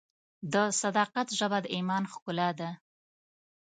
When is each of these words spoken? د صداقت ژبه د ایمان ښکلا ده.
د 0.53 0.55
صداقت 0.81 1.27
ژبه 1.39 1.57
د 1.63 1.65
ایمان 1.75 2.03
ښکلا 2.13 2.49
ده. 2.59 2.69